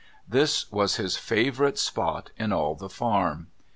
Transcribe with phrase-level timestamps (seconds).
[0.27, 3.51] This was his favourite spot in all the farm.